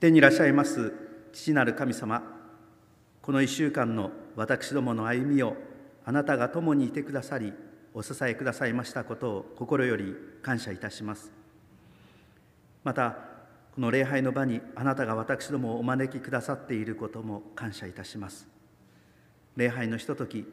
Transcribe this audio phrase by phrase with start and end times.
[0.00, 0.94] 天にいらっしゃいます
[1.30, 2.22] 父なる神様
[3.20, 5.58] この一週間の私どもの歩みを
[6.06, 7.52] あなたが共にいてくださり
[7.92, 11.30] お支えくださいましたことを心より感謝いたします。
[12.82, 13.18] また
[13.74, 18.48] この礼拝の場にあなたが私どもをお招きくださっていることも感謝いたします。
[19.56, 20.46] 礼拝のひととき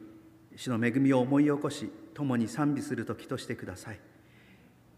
[0.56, 4.00] 主の恵みを思い起こし共に賛美する時としてください。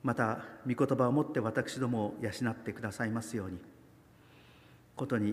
[0.02, 3.69] また御言葉をもって私どもを養ってくださいますように。
[5.00, 5.30] ことに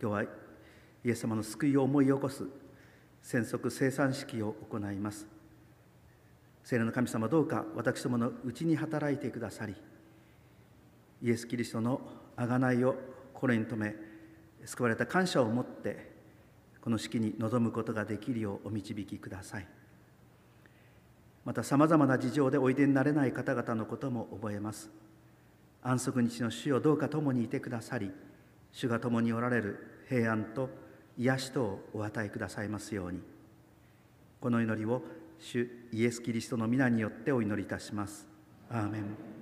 [0.00, 0.28] 今日はイ
[1.06, 2.44] エス様の救いを思い起こす
[3.20, 5.26] 宣則生産式を行います。
[6.62, 9.74] 聖霊の神様どうか私どものうちに働いてくださり
[11.20, 12.00] イエス・キリストの
[12.36, 12.94] 贖いを
[13.34, 13.96] 心に留め
[14.64, 16.12] 救われた感謝を持って
[16.80, 19.66] この式に臨むことができるようお導きください。
[21.44, 24.90] またさまざまな事情でおいでになれない方々のことも覚えます。
[25.82, 28.12] 安息日の主をどうか共にいてくださり
[28.72, 30.68] 主が共におられる平安と
[31.18, 33.20] 癒しとをお与えくださいますように。
[34.40, 35.02] この祈りを
[35.38, 38.26] 主イエス・キリストの皆によってお祈りいたします。
[38.70, 39.32] アーメン。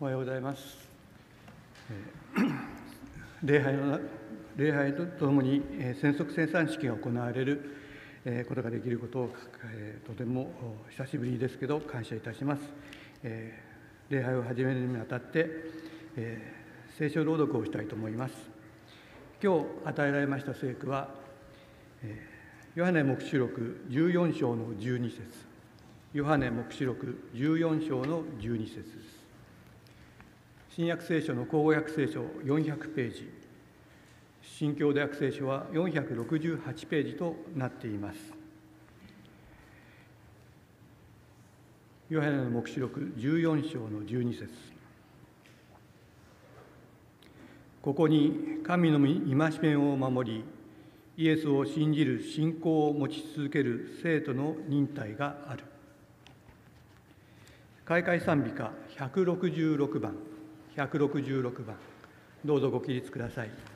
[0.00, 0.91] おはようございます。
[3.42, 3.98] 礼拝の
[4.56, 5.62] 礼拝とともに
[6.00, 7.74] 宣則生産式が行われる
[8.48, 9.30] ことができることを
[10.06, 10.52] とても
[10.90, 12.62] 久しぶりですけど感謝いたします。
[14.08, 15.48] 礼拝を始めるにあたって
[16.96, 18.34] 聖書朗読をしたいと思います。
[19.42, 21.08] 今日与えられました聖句は
[22.76, 25.20] ヨハネ黙示録14章の12節
[26.12, 29.21] ヨハネ黙示録14章の12節です。
[30.74, 33.28] 新約聖書の口語訳聖書400ページ。
[34.40, 38.18] 新教で訳聖書は468ページとなっています。
[42.08, 44.48] ヨハネの黙示録14章の12節。
[47.82, 50.44] ここに神の戒めを守り
[51.18, 55.64] イエスを信じる信仰を持ち続ける生徒の忍耐がある。
[57.84, 60.31] 開会賛美歌166番。
[60.76, 61.76] 166番
[62.44, 63.71] どうぞご起立ください。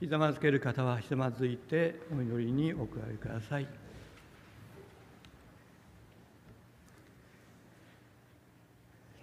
[0.00, 3.68] ひざまずける方はひざまずいてお祈りにお加えください。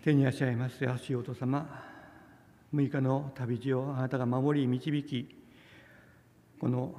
[0.03, 1.67] 手に足し合います安しお父様
[2.71, 5.35] 6日の旅路をあなたが守り導き
[6.59, 6.93] この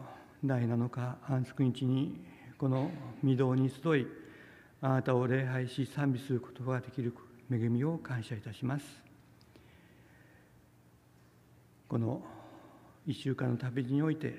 [0.45, 2.21] 第7日安息日に
[2.59, 2.91] この
[3.25, 4.07] 御堂に集い
[4.83, 7.15] あなたを礼拝し賛美することができる
[7.51, 8.85] 恵みを感謝いたします
[11.89, 12.21] この
[13.09, 14.35] 1週間の旅路において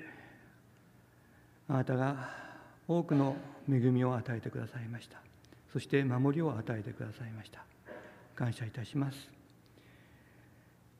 [1.68, 2.30] あなたが
[2.86, 3.34] 多くの
[3.68, 5.18] 恵みを与えてくださいました。
[5.72, 7.64] そして守りを与えてくださいました。
[8.36, 9.28] 感謝いたします。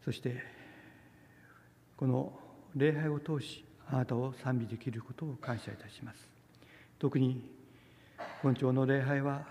[0.05, 0.43] そして
[1.97, 2.33] この
[2.75, 6.29] 礼拝を通しあなたを賛美できることを感謝いたします。
[6.99, 7.49] 特に
[8.43, 9.47] 本庁の礼拝は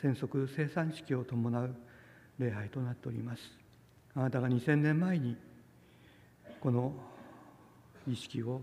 [0.00, 1.74] 戦則生産式を伴う
[2.38, 3.42] 礼拝となっております。
[4.14, 5.36] あなたが2000年前に
[6.60, 6.94] この
[8.06, 8.60] 儀式を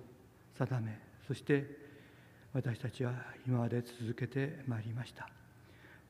[0.58, 1.66] 定めそして
[2.54, 3.14] 私たちは
[3.48, 5.30] 今まで続けてまいりました。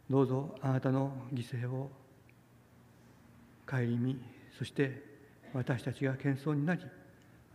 [0.09, 1.89] どうぞあなたの犠牲を
[3.65, 4.19] 顧み
[4.57, 5.03] そして
[5.53, 6.81] 私たちが謙遜になり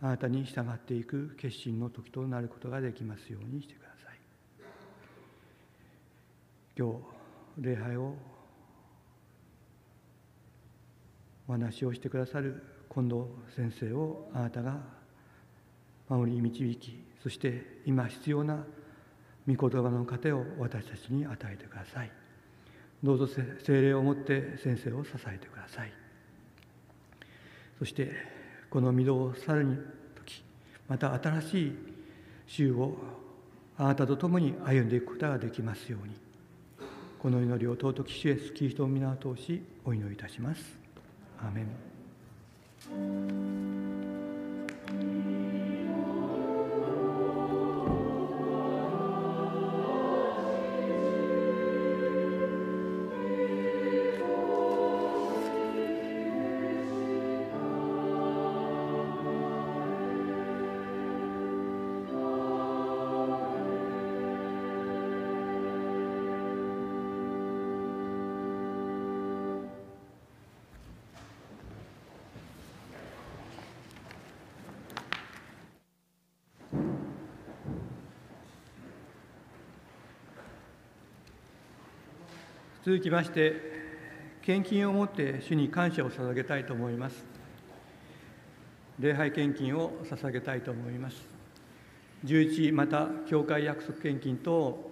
[0.01, 4.19] あなたに従っていく決心の時となることができますようにしてください。
[6.77, 6.93] 今
[7.57, 8.15] 日礼拝を
[11.47, 13.23] お話をしてくださる近藤
[13.55, 14.96] 先生をあなたが
[16.09, 18.63] 守り導きそして今必要な
[19.47, 22.11] 御言葉の糧を私たちに与えてください。
[23.03, 25.91] どうぞ精霊をもって先生を支えてください。
[27.79, 28.11] そして
[28.69, 30.43] この御堂を去る時
[30.87, 31.75] また新しい
[32.47, 32.97] 週を
[33.77, 36.15] あなたと共に歩んでいくことができますように。
[37.19, 40.77] この祈りを尊き主イエスキリストを皆を通しお祈りいたします。
[41.39, 41.61] アーメ
[43.73, 43.86] ン。
[82.87, 83.51] 続きまして
[84.41, 87.25] 献金をもって主に感謝を捧げたいと思います。
[88.97, 91.17] 礼拝献金を捧げたいと思います。
[92.23, 94.89] 11また教会約束献金と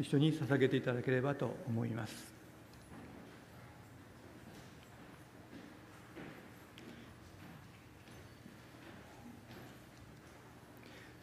[0.00, 2.14] 一緒に捧げていただければと思います。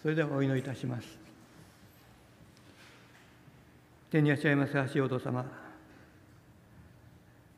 [0.04, 1.31] それではお祈りいたします。
[4.12, 5.46] 天にいらっしゃいます足音様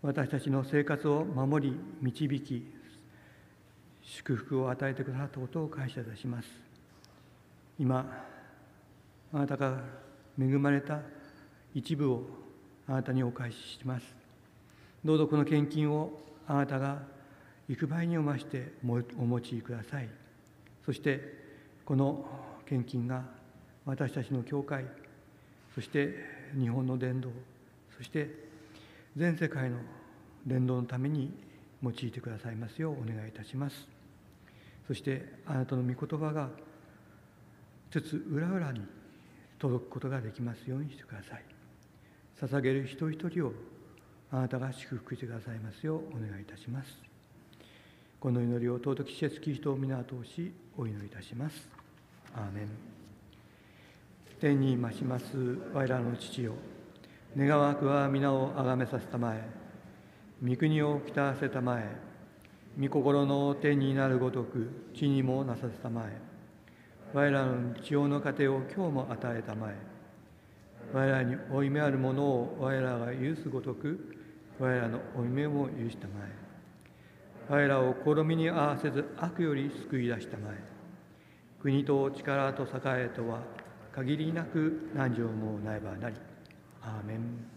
[0.04, 2.72] 私たちの生活を守り導き
[4.04, 6.48] 祝福を与えてくださったことを感謝いたします。
[7.80, 8.24] 今
[9.34, 9.80] あなたが
[10.40, 11.00] 恵まれた
[11.74, 12.22] 一部を
[12.88, 14.06] あなたにお返しします。
[15.04, 16.12] どうぞこの献金を
[16.46, 17.02] あなたが
[17.68, 18.74] 幾倍におまして
[19.18, 20.08] お持ちください。
[20.86, 21.34] そして
[21.84, 22.24] この
[22.68, 23.24] 献金が
[23.88, 24.86] 私たちの教会
[25.74, 27.30] そして日本の伝道
[27.98, 28.30] そして
[29.16, 29.78] 全世界の
[30.46, 31.32] 伝道のために
[31.84, 33.88] 用いてくださいますようお願いいたします。
[34.88, 36.50] そしてあなたの御言葉が
[37.92, 38.82] つつ裏裏に
[39.60, 41.44] 届くことができますようにしてください。
[42.42, 43.54] 捧げる一人一人を
[44.32, 46.90] あなたが祝福してくださいますようお願いいたします。
[48.20, 51.68] この祈りを尊き施設キリストを皆通しお祈りいたします。
[52.34, 52.93] アーメン。
[54.44, 55.26] 天に増します
[55.74, 56.52] 我らの父よ。
[57.38, 59.42] 願わくは皆をあがめさせたまえ。
[60.46, 61.88] 御国を来たせたまえ。
[62.78, 66.18] 御心の天になるごとく地にもなさせたまえ。
[67.14, 69.78] 我らの日曜の糧を今日も与えたまえ。
[70.92, 73.98] 我らに負い目あるものを我らが許すごとく
[74.60, 76.30] 我らの負い目も許したまえ。
[77.48, 80.58] 我らを試みに合わせず悪より救い出したまえ。
[81.62, 82.68] 国と力と栄
[83.06, 83.63] えとは
[83.96, 86.16] 限りなく何条もないばなり。
[86.82, 87.53] アーメン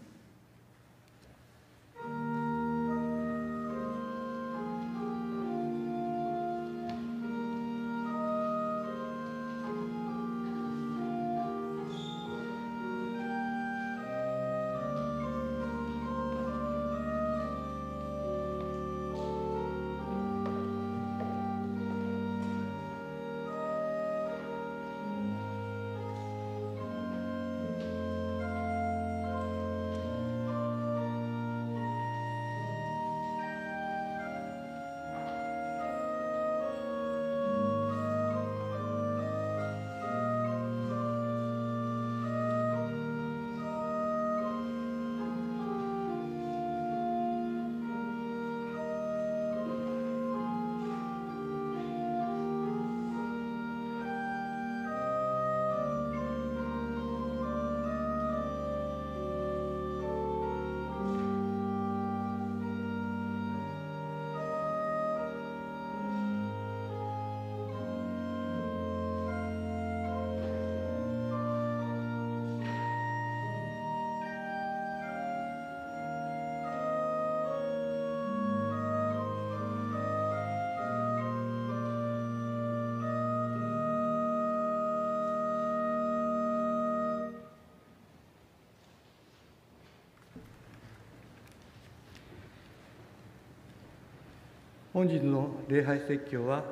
[94.97, 96.63] 本日の礼拝説教は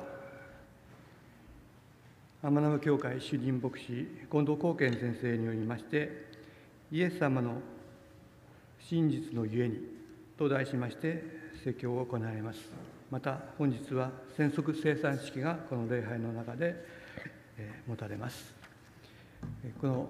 [2.42, 3.86] 天南教会主任牧師
[4.28, 6.26] 近藤光健先生によりまして
[6.90, 7.60] イエス様の
[8.80, 9.78] 真実のゆえに
[10.36, 11.22] と題しまして
[11.62, 12.58] 説教を行います。
[13.12, 16.84] また本日は宣則生産式がこの礼拝の中で、
[17.56, 18.52] え、持たれます。
[19.80, 20.08] この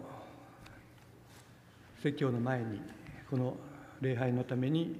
[2.02, 2.80] 説教の前に
[3.28, 3.58] この
[4.00, 4.96] 礼拝のために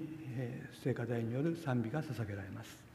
[0.85, 2.85] 聖歌隊による賛美が捧げられます。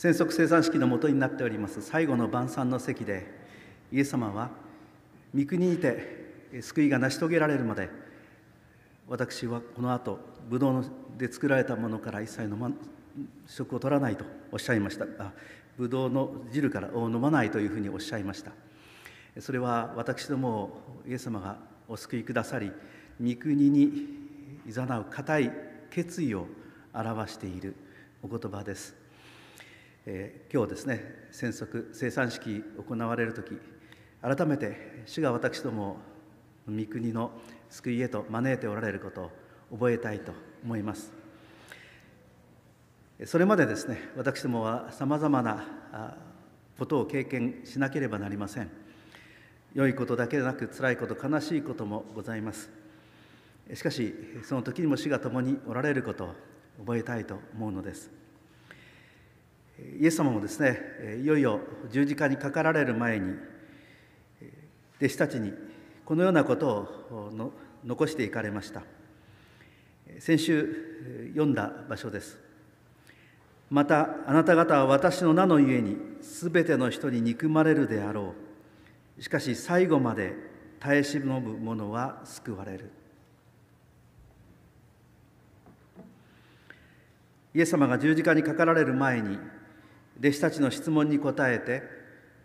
[0.00, 1.82] 宣則生産式のもとになっております。
[1.82, 3.26] 最後の晩餐の席で
[3.92, 4.48] イエス様は
[5.36, 7.90] 御国にて救いが成し遂げられるまで
[9.08, 10.84] 私はこの後ブドウ
[11.18, 12.70] で作られたものから一切の、ま、
[13.46, 15.04] 食を取らないとおっしゃいました。
[15.18, 15.32] あ
[15.76, 18.52] ブドウの汁からを飲まないというふうにおっしゃいました。
[19.38, 21.58] それは私どもをイエス様が
[21.88, 22.72] お救いくださり
[23.22, 23.92] 御国に
[24.66, 25.52] いざなう固い
[25.90, 26.46] 決意を
[26.94, 27.76] 表している
[28.22, 28.99] お言葉です。
[30.06, 33.58] えー、今日ですね戦則生産式行われる時
[34.22, 35.98] 改めて主が私ども
[36.66, 37.32] 御国の
[37.68, 39.30] 救いへと招いておられることを
[39.72, 40.32] 覚えたいと
[40.64, 41.12] 思います。
[43.26, 46.16] それまでですね私どもはさまざまな
[46.78, 48.70] ことを経験しなければなりません。
[49.74, 52.70] 良いことだけでなく辛いこと悲しいこともございます。
[53.74, 56.34] しかしその時にも主が共におられることを
[56.80, 58.19] 覚えたいと思うのです。
[60.00, 63.34] イエス様もですねいよいよ十字架にかかられる前に
[64.98, 65.52] 弟子たちに
[66.04, 66.68] このようなこと
[67.10, 67.52] を
[67.84, 68.82] 残していかれました。
[70.18, 72.38] 先週読んだ場所です。
[73.70, 78.34] またあなた方は私の名のゆえにすべての人に憎まれるであろ
[79.18, 79.22] う。
[79.22, 80.34] しかし最後まで
[80.80, 82.90] 耐え忍ぶ者は救われる。
[87.54, 89.38] イエス様が十字架にかかられる前に
[90.20, 91.82] 弟子たちの質問に答えて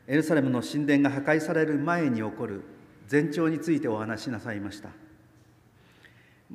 [0.07, 2.61] エルサレムの神殿が破壊される前に起こる
[3.11, 4.89] 前兆についてお話しなさいました。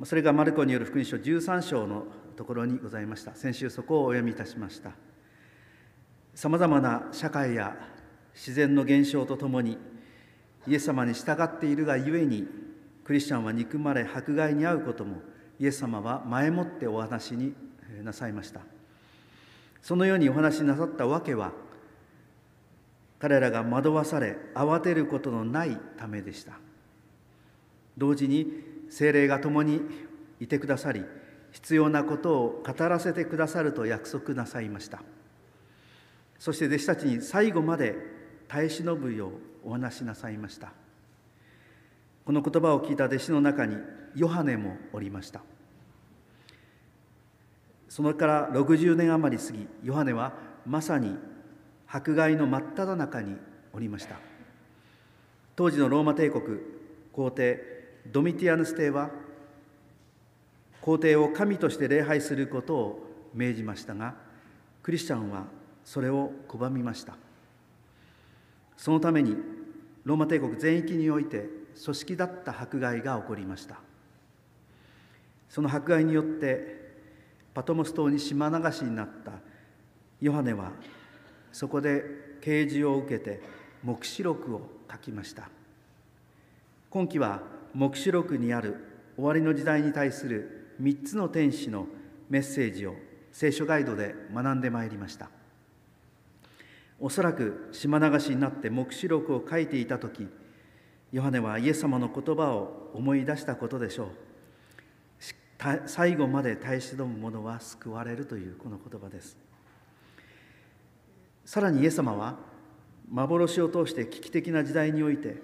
[0.03, 2.05] それがマルコによる福音書13章の
[2.35, 3.35] ところにございました。
[3.35, 4.91] 先週そこをお読みいたしました。
[6.33, 7.75] さまざまな社会や
[8.33, 9.77] 自然の現象とともに
[10.67, 12.47] イエス様に従っているがゆえに
[13.03, 15.21] クリスチャンは憎まれ迫害に遭うことも
[15.59, 17.53] イエス様は前もってお話に
[18.03, 18.61] なさいました。
[19.81, 21.51] そのようにお話しなさったわけは
[23.19, 26.53] 彼らが惑わされ慌てることのないためでした。
[27.97, 28.47] 同時に
[28.89, 29.81] 精霊が共に
[30.39, 31.03] いてくださり
[31.51, 35.01] 必要なことを語らせてくださると約束なさいました。
[36.39, 37.95] そして弟子たちに最後まで
[38.47, 39.31] 耐え忍ぶよう
[39.63, 40.73] お話しなさいました。
[42.25, 43.77] この言葉を聞いた弟子の中に
[44.15, 45.41] ヨハネもおりました。
[47.91, 50.31] それから60年余り過ぎヨハネは
[50.65, 51.13] まさに
[51.85, 53.35] 迫害の真っ只中に
[53.73, 54.15] おりました。
[55.57, 56.59] 当時のローマ帝国
[57.11, 57.61] 皇帝
[58.09, 59.09] ドミティアヌス帝は
[60.79, 64.15] 皇帝を神として礼拝することを命じましたが
[64.81, 65.47] クリスチャンは
[65.83, 67.17] それを拒みました。
[68.77, 69.35] そのために
[70.05, 71.49] ローマ帝国全域において
[71.83, 73.81] 組織だった迫害が起こりました。
[75.49, 76.89] その迫害によって
[77.53, 79.33] パトモス島に島流しになった。
[80.21, 80.71] ヨハネは
[81.51, 82.03] そこで
[82.41, 83.41] 啓示を受けて
[83.83, 85.49] 黙示録を書きました。
[86.89, 87.41] 今期は
[87.73, 88.75] 黙示録にある
[89.15, 91.87] 終わりの時代に対する3つの天使の
[92.29, 92.95] メッセージを
[93.31, 95.29] 聖書ガイドで学んでまいりました。
[96.99, 100.27] おそらく島流しになって黙示録を書いていた時
[101.11, 104.07] ヨハネはイエス様の言葉を思い出したことでしょう。
[105.85, 109.37] 最後まで耐え忍ぶ者は救われるというこの言葉です。
[111.45, 112.37] さらにイエス様は
[113.11, 115.37] 幻を通して危機的な時代において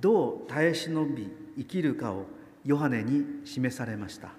[0.00, 2.26] どう耐え忍び生きるかを
[2.64, 4.30] ヨハネに示されました。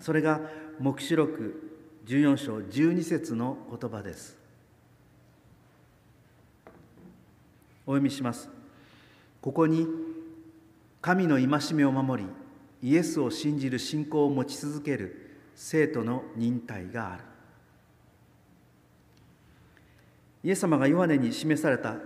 [0.00, 0.40] それが
[0.78, 1.72] 黙示録
[2.06, 4.36] 14章12節の言葉です。
[7.86, 8.48] お読みします。
[9.40, 9.86] ここに
[11.02, 12.43] 神の戒めを守り
[12.84, 17.22] イエスを信じる信仰を持ち続ける生徒の忍耐がある。
[20.42, 21.96] イエス様がヨハネに示された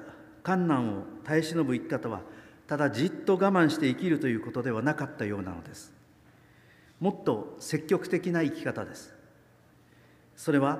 [0.44, 2.20] 観難を耐え忍ぶ生き方は
[2.68, 5.92] ただじっと我慢して生きるということではなかったようなのです。
[7.00, 9.12] もっと積極的な生き方です。
[10.36, 10.78] それは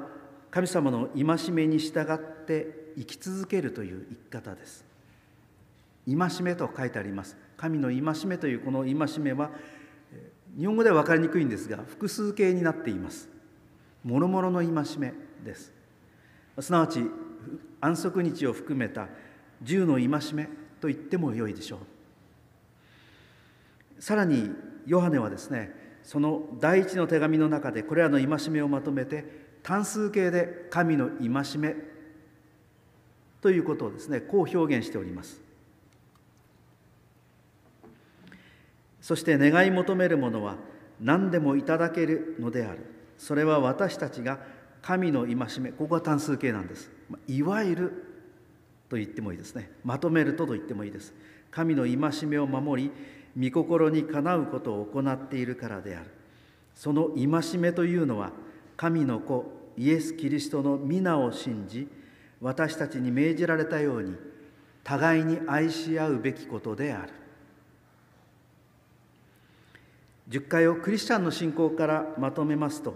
[0.53, 4.85] 神様の戒めに従って生き続けるという生き方です。
[6.07, 7.37] 戒めと書いてあります。
[7.57, 9.51] 神の戒めというこの戒めは
[10.57, 13.29] 日本語では分かりにくいんですが複数形になっています。
[14.05, 15.13] もろもろの戒め
[15.45, 15.73] です。
[16.61, 17.03] すなわち
[17.81, 19.09] 安息日を含めた
[19.63, 20.49] 十の戒め
[20.81, 24.03] と言ってもよいでしょう。
[24.03, 24.51] さらに
[24.87, 29.25] ヨハネはですねその第一の手紙の中でこれらの戒めをまとめて
[29.63, 31.75] 単数形で神の戒め
[33.41, 35.41] ということをですねこう表現しております。
[39.09, 40.57] そして願い求めるものは
[41.01, 42.81] 何でもいただけるのである。
[43.17, 44.39] それは私たちが
[44.83, 46.91] 神の戒めここは単数形なんです。
[47.27, 48.05] いわゆる
[48.91, 49.71] と言ってもいいですね。
[49.83, 51.15] まとめるとと言ってもいいです。
[51.51, 52.93] 神の戒めを守
[53.35, 56.11] り御心にかなうことを行っているからである。
[56.75, 58.33] その戒めというのは
[58.77, 61.89] 神の子イエス・キリストの皆を信じ
[62.43, 64.17] 私たちに命じられたように
[64.85, 67.18] 互いに愛し合うべきことである。
[70.29, 72.95] 十回をクリスチャンの信仰からまとめますと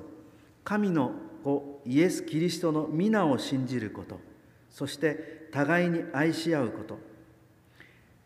[0.64, 4.20] 神の子イエス・キリストの皆を信じること
[4.70, 6.98] そして互いに愛し合うこと。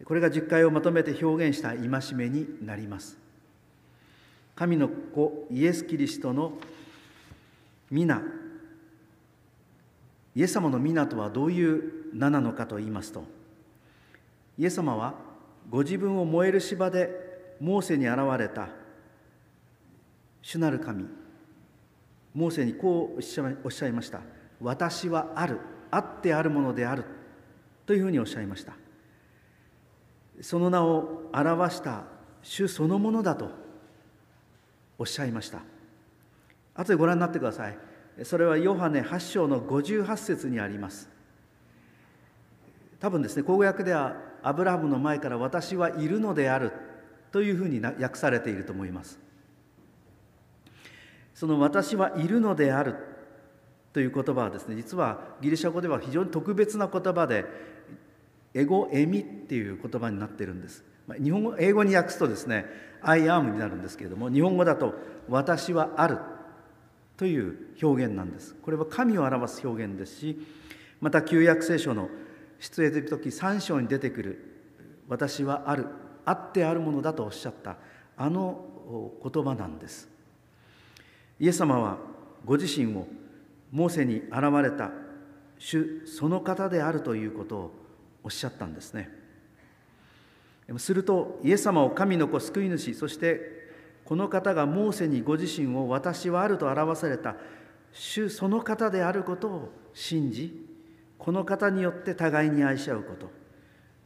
[0.04, 3.18] これが十回をまとめて表現した戒めになります。
[4.54, 6.52] 神の子イエス・キリストの
[7.90, 8.22] 皆
[10.34, 13.24] イエス様の皆とはどういう名なのかと言いますと
[14.58, 15.14] イエス様は
[15.68, 17.10] ご自分を燃える芝で
[17.60, 18.68] モーセに現れた
[20.46, 21.06] 主なる神。
[22.32, 24.20] モーセにこうおっしゃいました。
[24.60, 25.58] 私はある
[25.90, 27.04] あってあるものである。
[27.84, 28.74] というふうにおっしゃいました。
[30.40, 32.04] その名を表した
[32.42, 33.50] 主そのものだと。
[34.98, 35.62] おっしゃいました。
[36.76, 37.76] 後でご覧になってください。
[38.22, 41.08] それはヨハネ8章の58節にあります。
[43.00, 46.70] 多分ですね公約ではアブラハムの前から私はいるのである。
[47.32, 49.25] というふうに訳されていると思います。
[51.36, 52.96] その私はいるのである。
[53.92, 57.46] という言葉はですね実はギリシャ語では非常に特別な言葉で
[58.52, 60.84] エゴエミっていう言葉になっているんです。
[61.22, 62.66] 日本語英語に訳すとですね
[63.00, 64.94] 「I am」になるんですけれども日本語だと
[65.30, 66.18] 「私はある」
[67.16, 68.54] という表現なんです。
[68.56, 70.46] これは神を表す表現ですし
[71.00, 72.10] また旧約聖書の
[72.58, 74.38] 出エジプト記3章に出てくる
[75.08, 75.86] 「私はある」
[76.26, 77.78] 「あってあるものだ」とおっしゃった
[78.18, 80.15] あの言葉なんです。
[81.38, 81.98] イエス様は
[82.44, 83.06] ご自身を
[83.70, 84.90] モーセに現れた
[85.58, 87.70] 主その方であるということを
[88.24, 89.10] おっしゃったんですね。
[90.78, 93.66] するとイエス様を神の子救い主そして
[94.04, 97.36] この方がモーセにご自身を私はあると表された
[97.92, 100.66] 主その方であることを信じ
[101.18, 103.30] この方によって互いに愛し合うこと。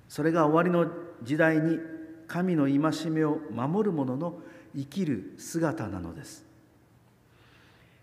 [0.09, 1.79] それが終わりの時代に
[2.27, 4.40] 神の戒めを守る者の
[4.75, 6.49] 生きる姿なのです。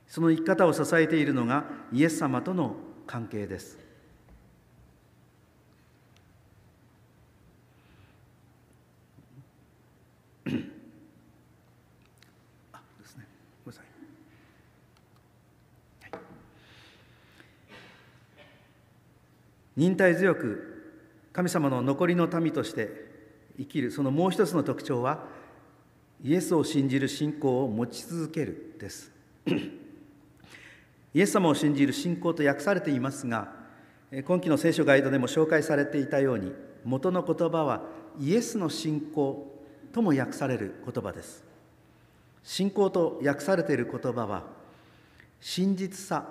[0.08, 3.78] その生き方を支えているのがイエス様との関係です。
[19.78, 20.78] 忍耐強く
[21.32, 22.90] 神様の残りの民として
[23.60, 25.26] 生きるそのもう一つの特徴は
[26.24, 29.12] イエスを信じる信仰を持ち続けるです。
[31.18, 33.52] イエス様を信じる信仰と訳されていますが
[34.26, 36.54] 今期の聖書ガイドでも紹介されていたように
[36.86, 37.82] 元の言葉は
[38.20, 39.52] イエスの信仰
[39.92, 41.44] とも訳される言葉です。
[42.44, 44.44] 信仰と訳されている言葉は
[45.42, 46.24] 真実さ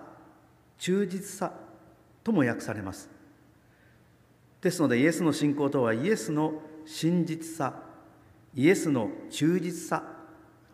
[0.79, 1.53] 忠実さ
[2.23, 3.09] とも訳されます。
[4.61, 7.75] ですのでイエスの信仰とはイエスの真実さ
[8.55, 10.05] イエスの忠実さ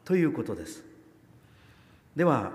[0.05, 0.85] ということです。
[2.15, 2.53] では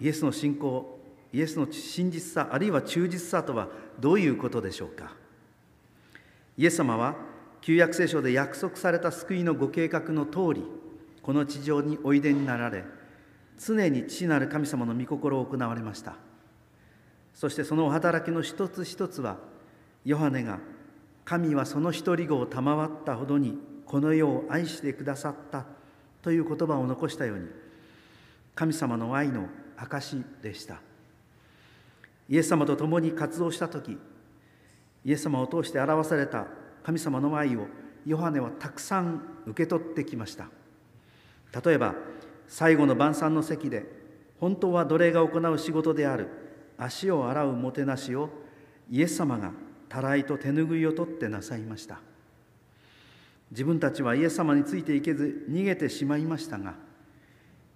[0.00, 0.93] イエスの信仰
[1.34, 3.68] イエスの真実さあるいは忠実さとは
[3.98, 5.12] どういうことでしょうか？
[6.56, 7.16] イエス様は
[7.60, 10.64] 旧約聖書で約束された救いのご計画の通り
[11.22, 12.84] この地上においでになられ
[13.58, 16.14] 常に父なる神様の御心を行われました。
[17.34, 19.38] そしてそのお働きの一つ一つは
[20.04, 20.60] ヨハネが
[21.24, 25.66] 神はその一人子を賜ったほどにこの世を愛してくださった
[26.22, 27.48] という言葉を残したように
[28.54, 30.76] 神様の愛の証でした。
[32.28, 33.98] イエス様と共に活動した時
[35.04, 36.46] イエス様を通して表された
[36.82, 37.66] 神様の愛を
[38.06, 40.48] ヨハネはたくさん受け取ってきました。
[41.64, 41.94] 例えば
[42.46, 43.86] 最後の晩餐の席で
[44.40, 46.28] 本当は奴隷が行う仕事である
[46.76, 48.28] 足を洗うもてなしを
[48.90, 49.52] イエス様が
[49.88, 52.00] たらいと手ぬぐいを取ってなさいました。
[53.50, 56.74] 自分たちはイエス様についていけず逃げてしまいましたが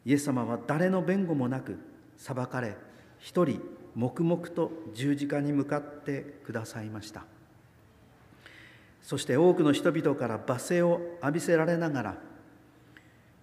[0.04, 1.78] イエス様は誰の弁護もなく
[2.16, 2.76] 裁かれ
[3.18, 3.60] 一人
[3.98, 7.24] 黙々と十字架に向かってくださいました。
[9.02, 12.16] そして多くの人々から罵声を浴びせられながら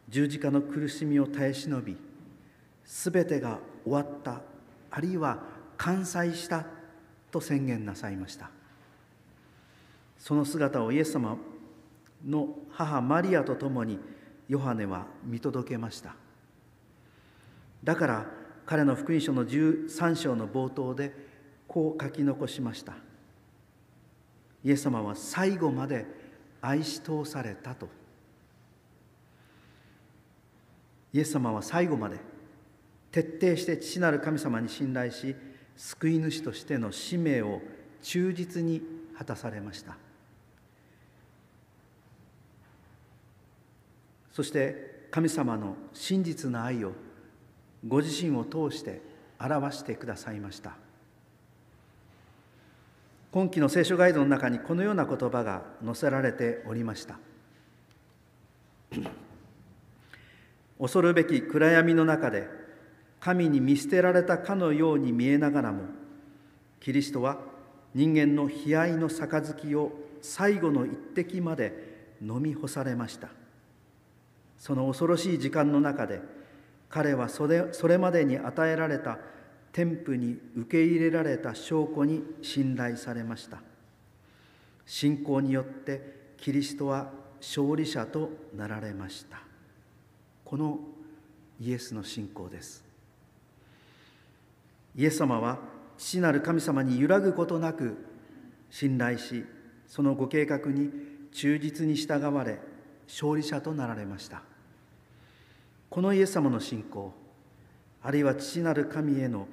[0.08, 1.98] 十字架の苦しみを耐え忍び
[2.86, 4.44] すべてが終わった
[4.92, 5.40] あるいは
[5.76, 6.66] 完済した
[7.32, 8.50] と宣言なさいました。
[10.18, 11.36] その姿をイエス様
[12.26, 14.00] の母マリアと共に
[14.48, 16.16] ヨハネは見届けました。
[17.84, 21.14] だから彼の福音書の13章の冒頭で
[21.68, 22.94] こう書き残しました。
[24.64, 26.06] イエス様は最後まで
[26.62, 27.88] 愛し通されたと。
[31.14, 32.18] イエス様は最後まで
[33.12, 35.36] 徹底して父なる神様に信頼し
[35.78, 37.62] 救い主としての使命を
[38.02, 38.82] 忠実に
[39.18, 39.96] 果たされました。
[44.32, 46.92] そして神様の真実な愛を
[47.88, 49.02] ご自身を通して
[49.40, 50.76] 表してくださいました。
[53.32, 57.20] 今期の聖書ガイドの中にこのような言葉が載せられておりました。
[60.80, 62.48] 恐るべき暗闇の中で
[63.20, 65.84] 神に見捨てられたかのように見えながらも
[66.80, 67.40] キリストは
[67.94, 73.30] 人間の悲哀の杯を最後の一滴まで飲み干されました。
[74.58, 76.22] その恐ろしい時間の中で
[76.96, 79.20] 彼はそれそれまでに与えられた
[79.74, 83.58] 天賦に受け入れられた証拠に信頼されました。
[84.86, 89.40] 信仰によってキリストは勝利者となられました。
[90.46, 90.80] この
[91.60, 92.82] イエスの信仰です。
[94.96, 95.60] イエス様は
[95.98, 97.98] 父なる神様に揺らぐことなく
[98.70, 99.44] 信頼し
[99.86, 100.92] そのご計画に
[101.34, 102.62] 忠実に従われ
[103.06, 104.55] 勝利者となられました。
[105.90, 107.14] このイエス様の信仰
[108.02, 109.48] あるいは父なる神への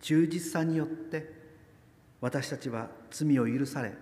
[0.00, 1.32] 忠実さによって
[2.20, 3.92] 私たちは罪を許され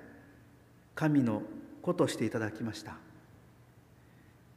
[0.94, 1.42] 神の
[1.82, 2.96] 子としていただきました。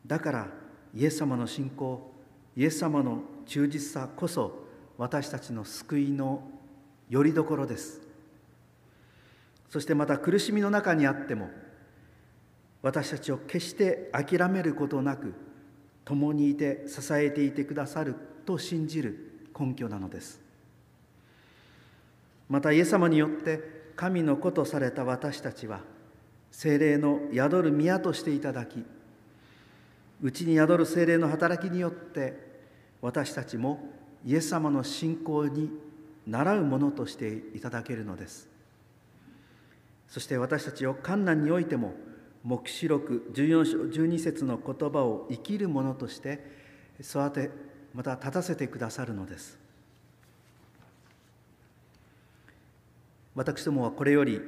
[0.06, 0.48] だから
[0.96, 2.12] イエス様の信仰
[2.56, 4.66] イエス様の忠実さこそ
[4.98, 6.42] 私たちの救いの
[7.10, 8.02] よりどころです。
[9.70, 11.50] そしてまた苦しみの中にあっても
[12.82, 15.34] 私たちを決して諦めることなく
[16.08, 18.16] 共にいて支えていてくださる
[18.46, 20.40] と信じる根拠なのです。
[22.48, 23.60] またイエス様によって
[23.98, 25.82] 神の子とされた私たちは
[26.50, 28.86] 精霊の宿る宮としていただき
[30.22, 32.62] うちに宿る精霊の働きによって
[33.02, 33.90] 私たちも
[34.26, 35.70] イエス様の信仰に
[36.26, 38.48] 習うものとしていただけるのです。
[40.08, 41.96] そして私たちを困難においても
[42.48, 46.40] 黙示録14章12節の言葉を生きるものとして
[46.98, 47.52] 育て
[47.94, 49.60] また立たせてくださるのです。
[53.36, 54.40] 私どもはこれより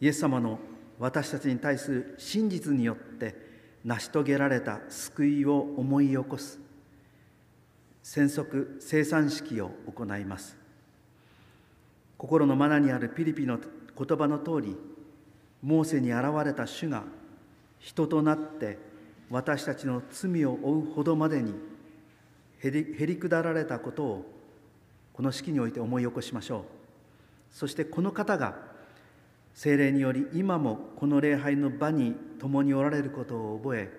[0.00, 0.58] イエス様の
[0.98, 3.36] 私たちに対する真実によって
[3.84, 6.58] 成し遂げられた救いを思い起こす
[8.02, 10.56] 宣則生産式を行います。
[12.16, 14.76] 心のマナにあるピリピの言葉の通り
[15.62, 17.04] モーセに現れた主が
[17.78, 18.78] 人となって
[19.30, 21.54] 私たちの罪を負うほどまでに
[22.62, 24.34] へりへりくだられたことを
[25.12, 26.62] この式において思い起こしましょう。
[27.50, 28.56] そしてこの方が
[29.54, 33.90] 精霊により今もこの礼拝の場に共におられることを覚え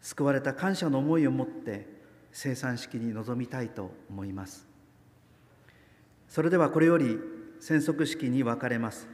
[0.00, 1.86] 救われた感謝の思いを持って
[2.32, 4.66] 生産式に臨みたいと思います。
[6.28, 7.18] それではこれより
[7.60, 9.08] 宣則式に分かれます。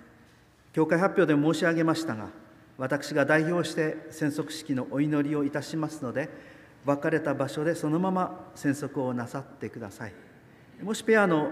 [0.73, 2.29] 教会発表で申し上げましたが
[2.77, 6.29] 私が代表して宣則式のお祈りをいたしますので
[6.85, 10.13] 分かれた場所でそのまま宣則をなさってください。
[10.83, 11.51] もしペアの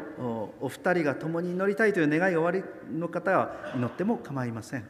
[0.60, 4.84] お二人が共に祈りたいという願いがおありの方は祈っても構いません。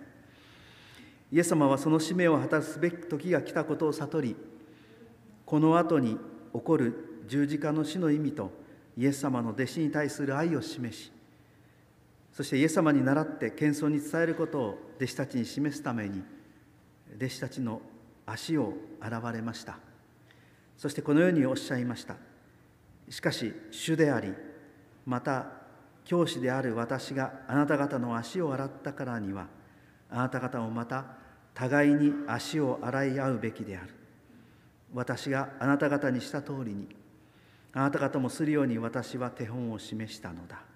[1.30, 4.36] イエス様はその使命を果たすべき時が来たことを悟り
[5.46, 6.18] この後に
[6.52, 8.50] 起こる十字架の死の意味と
[8.98, 11.10] イエス様の弟子に対する愛を示し
[12.32, 16.22] そしてイエス様に倣って謙遜に伝えることを弟子たちに示すために
[17.16, 17.82] 弟子たちの
[18.24, 19.78] 足を洗われました。
[20.78, 22.16] そしてこのようにおっしゃいました。
[23.10, 24.32] しかし主であり
[25.04, 25.46] また
[26.04, 29.46] 教師である私があなた方の足を洗ったからには
[30.10, 31.04] あなた方もまた
[31.54, 33.94] 互いに足を洗い合うべきである。
[34.94, 36.88] 私があなた方にした通りに
[37.74, 40.71] あなた方もするように私は手本を示したのだ。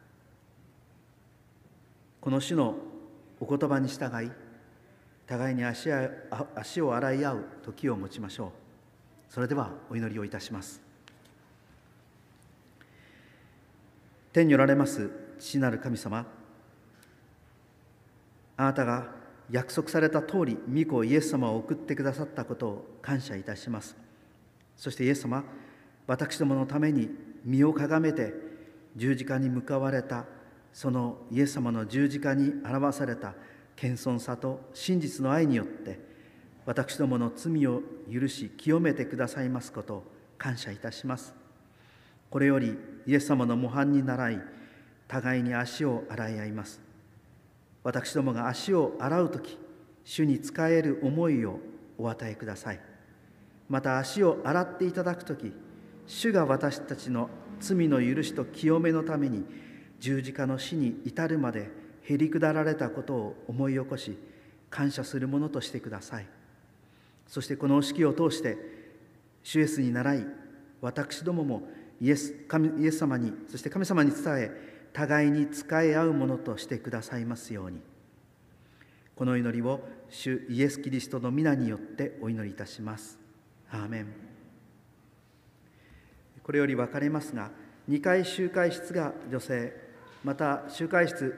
[2.26, 2.74] この種の
[3.38, 4.32] お言葉に従い
[5.28, 5.90] 互いに足
[6.56, 9.32] 足を洗い合う時を持ちましょう。
[9.32, 10.82] それではお祈りをいたします。
[14.32, 15.08] 天におられます
[15.38, 16.26] 父なる神様
[18.56, 19.06] あなたが
[19.48, 23.96] 約束された通り御子イエス様を送ってくださったことを感謝いたします。
[24.76, 25.44] そしてイエス様
[26.08, 27.08] 私どものために
[27.44, 28.34] 身をかがめて
[28.96, 30.24] 十字架に向かわれた
[30.76, 33.32] そのイエス様の十字架に表された
[33.76, 35.98] 謙遜さと真実の愛によって
[36.66, 37.80] 私どもの罪を
[38.12, 40.04] 許し清めてくださいますことを
[40.36, 41.34] 感謝いたします。
[42.28, 44.40] これよりイエス様の模範に倣い
[45.08, 46.78] 互いに足を洗い合います。
[47.82, 49.58] 私どもが足を洗う時
[50.04, 51.58] 主に仕える思いを
[51.96, 52.80] お与えください。
[53.70, 55.54] また足を洗っていただく時
[56.06, 59.65] 主が私たちの罪の許しと清めのために
[60.00, 61.70] 十字架の死に至るまで
[62.02, 64.16] へり下られたことを思い起こし
[64.70, 66.26] 感謝するものとしてください。
[67.26, 68.56] そしてこの式を通して
[69.42, 70.26] 主イエスに倣い
[70.80, 71.68] 私どもも
[72.00, 74.50] イエス神イエス様にそして神様に伝え
[74.92, 77.80] 互いに仕え合うものとしてくださいますように。
[79.14, 79.80] この祈りを
[80.10, 83.18] 主イエス・キリストの皆によってお祈りいたします。
[83.70, 84.06] アーメン。
[86.42, 87.50] これより分かれますが
[87.88, 89.85] 2階集会室が女性
[90.26, 91.36] また集会室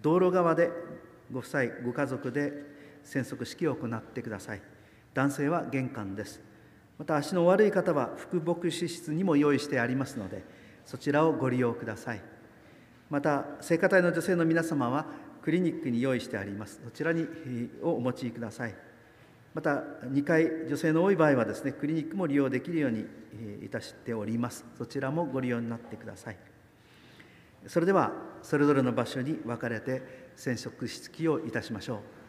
[0.00, 0.70] 道路側で
[1.32, 2.52] ご夫妻ご家族で
[3.02, 4.62] 宣測式を行ってください。
[5.14, 6.40] 男性は玄関です。
[6.96, 10.44] また足の悪い方は副牧師室にも用意してありますので
[10.84, 12.22] そちらをご利用ください。
[13.10, 15.06] また聖歌隊の女性の皆様は
[15.42, 16.80] クリニックに用意してあります。
[16.84, 17.26] そちらに
[17.82, 18.76] をお持ちください。
[19.54, 23.06] また2階女性の多い場合はですねクリニックも利用できるように
[23.64, 24.64] いたしております。
[24.78, 26.53] そちらもご利用になってください。
[27.66, 32.23] それではそれぞれの場所に分かれて染色式をいたしましょう。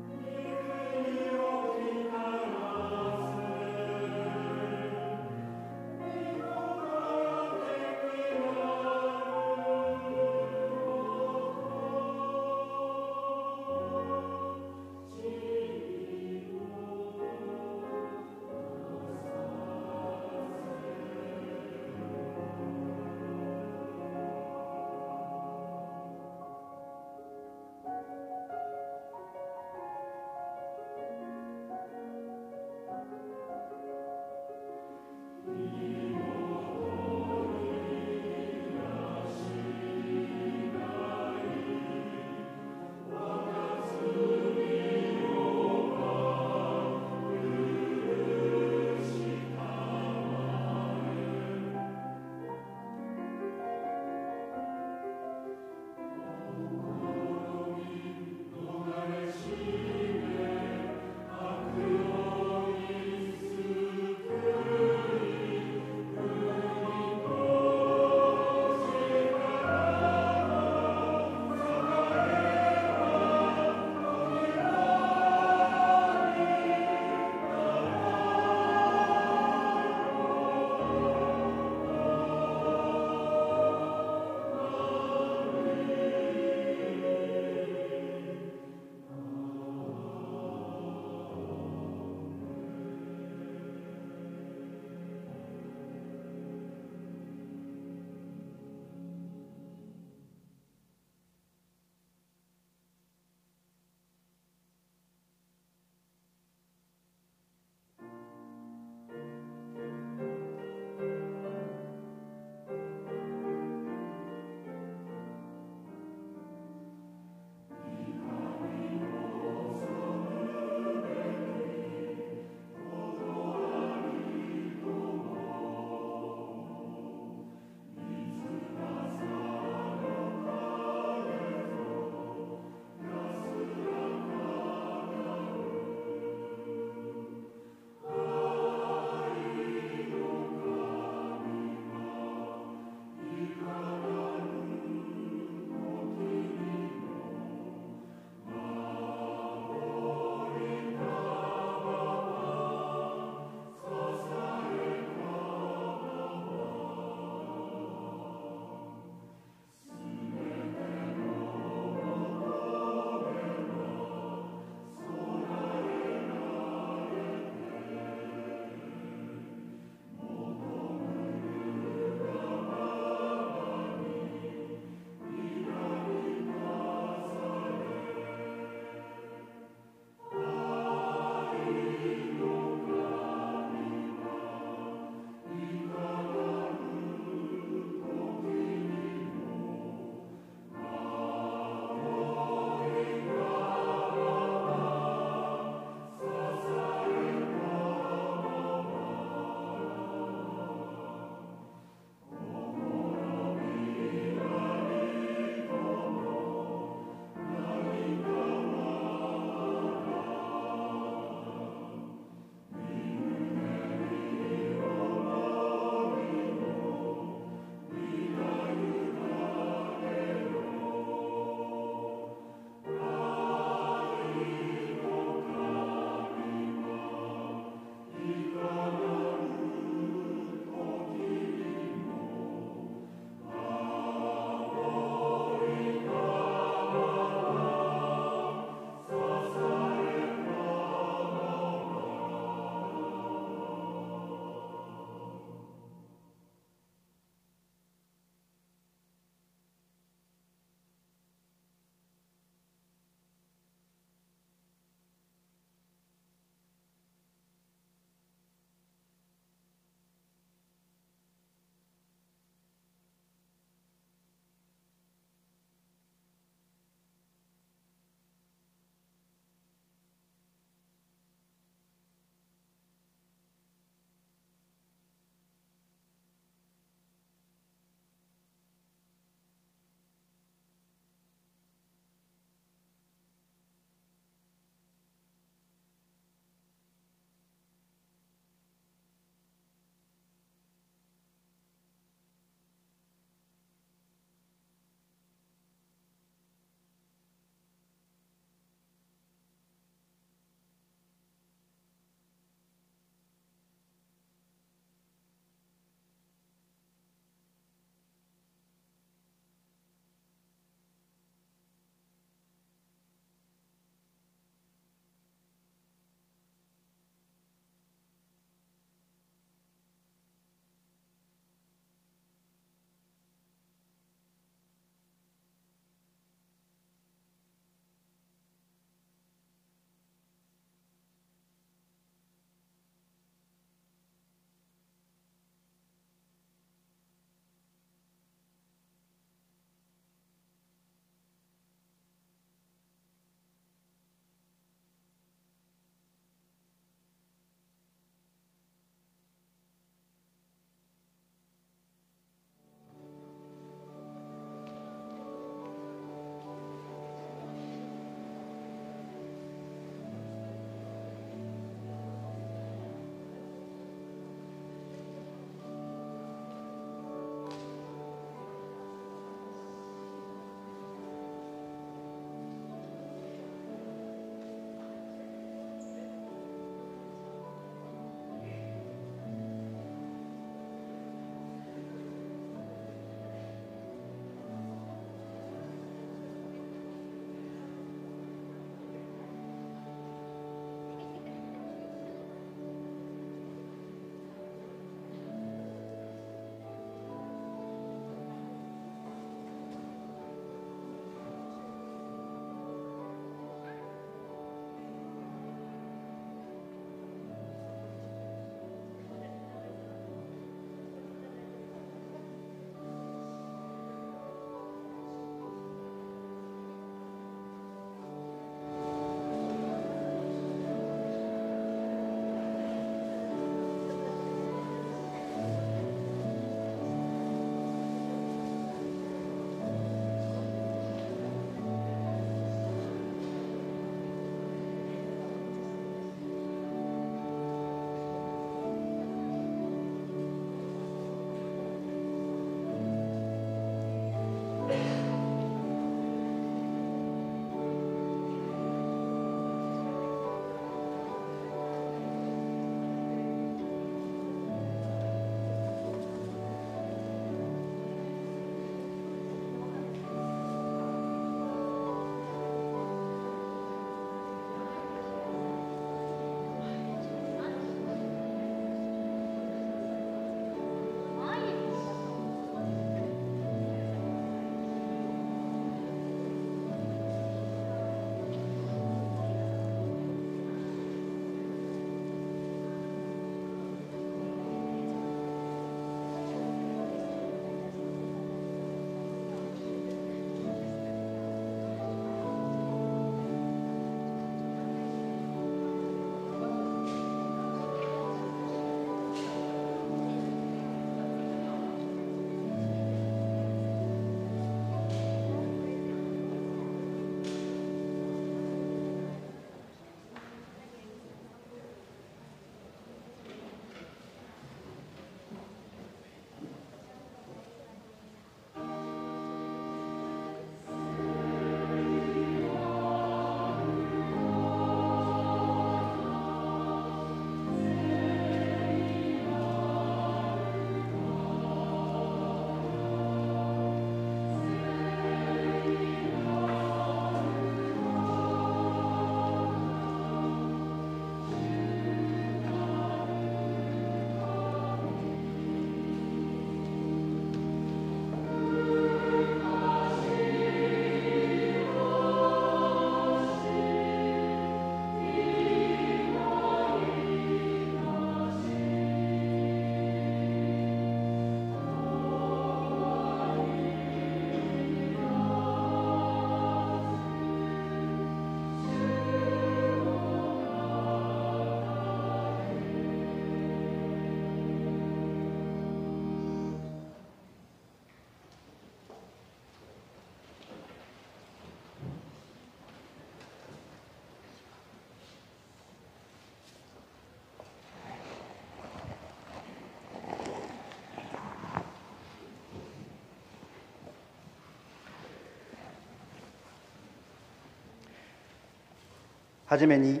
[599.50, 600.00] はじめに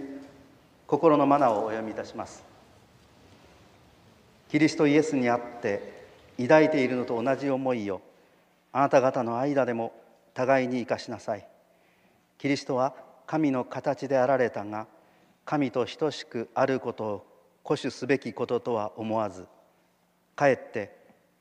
[0.86, 2.44] 心のマナーをお読みいたします。
[4.48, 6.04] キリストイエスにあって
[6.40, 8.00] 抱いているのと同じ思いを
[8.70, 9.92] あなた方の間でも
[10.34, 11.44] 互いに生かしなさい。
[12.38, 12.94] キリストは
[13.26, 14.86] 神の形であられたが
[15.44, 17.26] 神と等しくあることを
[17.64, 19.48] 固守すべきこととは思わず
[20.36, 20.96] かえって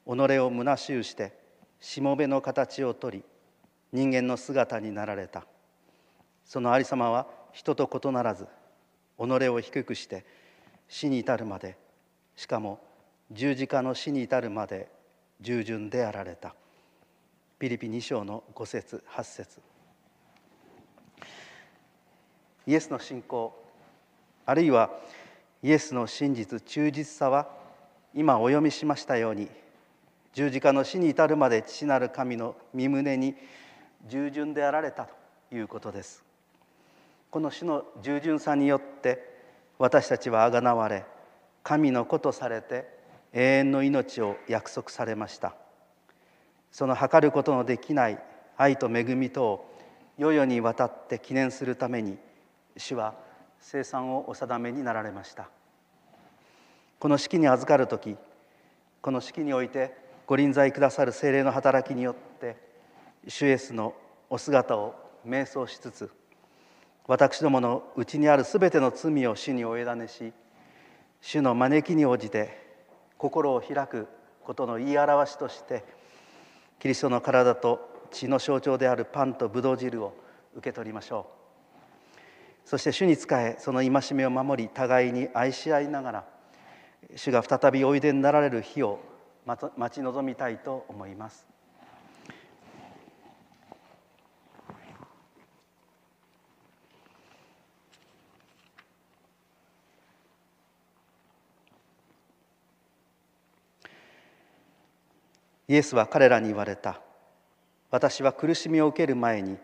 [0.08, 1.32] 己を虚しゅうして
[1.80, 3.24] しもべの形をとり
[3.94, 5.46] 人間の姿になられた。
[6.44, 8.48] そのありさまは人と異ならず
[9.18, 10.26] 己を低くして
[10.88, 11.78] 死に至るまで
[12.36, 12.80] しかも
[13.32, 14.90] 十字架の死に至るまで
[15.42, 16.56] 従順であられた。
[17.60, 19.62] ピリピ2章の5節8節。
[22.66, 23.54] イエスの信仰
[24.46, 24.92] あるいは
[25.62, 27.50] イエスの真実忠実さは
[28.14, 29.50] 今お読みしましたように
[30.34, 33.36] 十字架の死に至るまで父なる神の身胸に
[34.08, 36.29] 従順であられたということです。
[37.32, 39.24] この主の従順さによって
[39.78, 41.06] 私たちはあがなわれ
[41.64, 42.88] 神の子とされて
[43.34, 45.56] 永遠の命を約束されました。
[46.72, 48.20] その測ることのできない
[48.58, 49.76] 愛と恵みとを
[50.18, 52.18] 世々にわたって記念するために
[52.78, 53.16] 主は
[53.60, 55.50] 生産をお定めになられました。
[57.00, 58.18] この式に預かる時
[59.02, 59.96] この式において
[60.28, 62.58] ご臨在くださる精霊の働きによって
[63.28, 63.94] 主イエスの
[64.30, 66.12] お姿を瞑想しつつ
[67.10, 70.32] 私どものうちにあるすべての罪を主にお委ねし
[71.22, 72.56] 主の招きに応じて
[73.18, 74.08] 心を開く
[74.44, 75.84] ことの言い表しとして
[76.78, 80.14] キリストの体と血の象徴であるパンとブドウ汁を
[80.56, 81.26] 受け取りましょ
[82.66, 82.70] う。
[82.70, 86.26] そして主に仕えその戒めを守り互いに愛し合いながら
[87.16, 89.00] 主が再びおいでになられる日を
[89.48, 91.48] 待ち望みたいと思います。
[105.70, 107.00] イエスは彼らに言われた。
[107.92, 109.58] 私は苦しみを受ける前に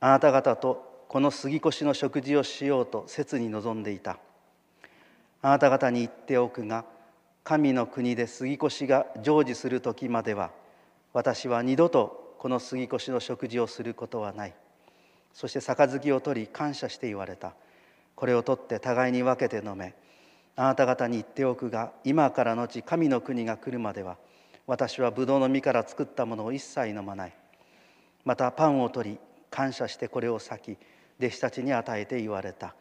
[0.00, 4.18] あなた方とこの杉越の食事をしようと切に望んでいた。
[5.42, 6.86] あなた方に言っておくが
[7.44, 10.52] 神の国で杉越が成就する時までは
[11.12, 14.54] 私は二度とこの杉越の食事をすることはない。
[15.34, 17.52] そして杯を取り感謝して言われた。
[18.14, 19.94] これを取って互いに分けて飲め。
[20.56, 24.16] あなた方に言っておくが今からのち神の国が来るまでは
[24.66, 27.32] 私はブドウの実から作ったものを一切飲まない。
[28.24, 29.18] またパンを取り
[29.50, 30.78] 感謝してこれを裂き
[31.18, 32.74] 弟子たちに与えて言われた。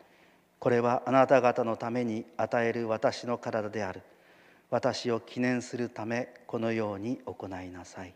[0.60, 4.02] これはあなた方のために与える私の体である。
[4.70, 8.14] 私を記念するためこのように行いなさい。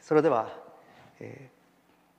[0.00, 0.52] それでは、
[1.18, 1.53] えー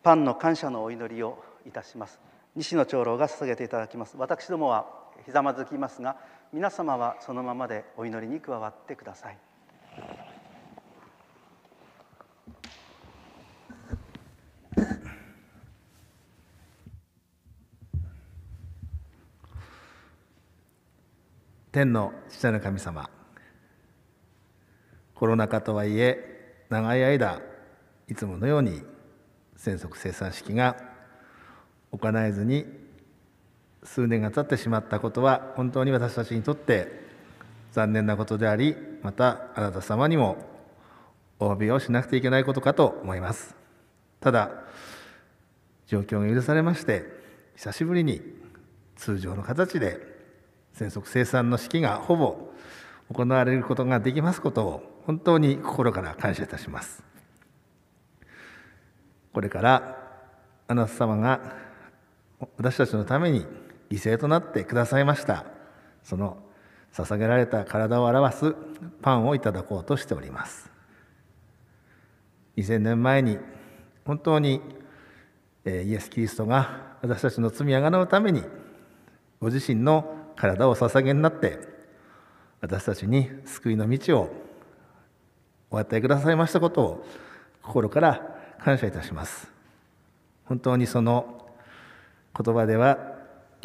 [0.06, 2.20] パンの感謝のお祈りをいたします。
[2.56, 4.18] 西野長老が捧げていただきます。
[4.18, 4.86] 私どもは
[5.26, 6.18] ひざまずきますが
[6.53, 9.38] 皆様はそのままでお祈りに加わってください。
[21.72, 23.10] 天の父なる神様
[25.16, 27.41] コロナ禍とはいえ長い間
[28.08, 28.84] いつものように
[29.58, 30.78] 染色生産式が
[31.91, 32.66] 行えずに
[33.84, 37.06] 数年が経ってしまったことは本当に私たちにとって
[37.72, 40.38] 残念なことでありまたあなた様にも
[41.39, 43.56] お詫びをしなくてはいけないことかと思います。
[44.20, 44.51] ただ
[45.88, 47.03] 状況が許されまして
[47.56, 48.22] 久しぶりに
[48.95, 49.99] 通常の形で
[50.74, 52.49] 染色生産の式がほぼ
[53.14, 57.14] 行われることができますことを本当に心から感謝いたします。
[59.36, 59.97] これから
[60.65, 61.41] あなた様が
[62.55, 63.41] 私たちのために
[63.89, 65.43] 犠牲となってくださいました。
[66.03, 66.38] その
[66.93, 68.55] 捧げられた体を表す
[69.01, 70.71] パンをいただこうとしております。
[72.55, 73.38] 2000年前に
[74.05, 74.61] 本当に
[75.65, 78.41] イエス・キリストが私たちの罪あがなうために
[79.41, 81.59] ご自身の体を捧げになって
[82.61, 84.33] 私たちに救いの道を
[85.69, 87.05] お与えくださいましたことを
[87.61, 89.51] 心から感謝いたします。
[90.45, 91.51] 本当にその
[92.38, 92.97] 言葉では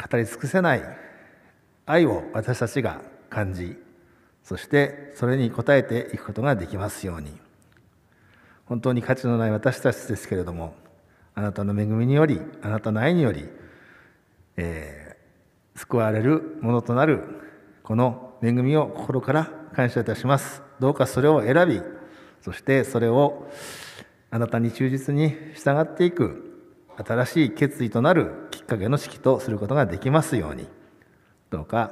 [0.09, 0.81] 語り尽くせない
[1.85, 3.77] 愛を私たちが感じ
[4.43, 7.31] そしてそれに応えていくことができますように。
[8.65, 10.75] 本当に価値のない私たちですけれども
[11.35, 13.45] あなたの恵みによりあなたの愛により、
[14.55, 17.21] えー、救われるものとなる
[17.83, 20.61] この恵みを心から感謝いたします。
[20.79, 21.81] どうかそれを選び
[22.41, 23.47] そしてそれを
[24.31, 30.67] あなたに忠実に従っていく新しい決意となるきっかけの式とすることができますように。
[31.49, 31.91] どうか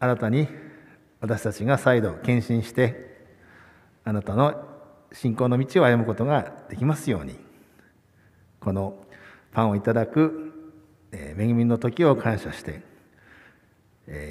[0.00, 0.48] あなたに
[1.20, 3.26] 私たちが再度献身して
[4.04, 4.66] あなたの
[5.12, 7.38] 信仰の道を歩むことができますように。
[8.58, 9.06] この
[9.52, 10.52] パンをいただく
[11.12, 12.82] 恵みの時を感謝して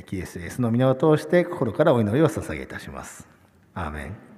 [0.07, 3.27] キリストイエスの皆を通して心からお祈りを捧げいたします。
[3.73, 4.28] アーメン。